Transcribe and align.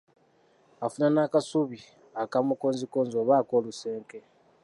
Afuna 0.85 1.07
n'akasubi 1.13 1.79
aka 2.23 2.37
mukonzikonzi 2.47 3.13
oba 3.21 3.33
ak'olusenke. 3.41 4.19